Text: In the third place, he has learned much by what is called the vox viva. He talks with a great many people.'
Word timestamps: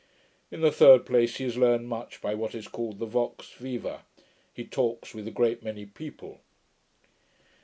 In 0.49 0.61
the 0.61 0.71
third 0.71 1.05
place, 1.05 1.37
he 1.37 1.43
has 1.43 1.57
learned 1.59 1.87
much 1.87 2.21
by 2.23 2.33
what 2.33 2.55
is 2.55 2.67
called 2.67 2.97
the 2.97 3.05
vox 3.05 3.51
viva. 3.53 4.03
He 4.51 4.65
talks 4.65 5.13
with 5.13 5.27
a 5.27 5.29
great 5.29 5.61
many 5.61 5.85
people.' 5.85 6.39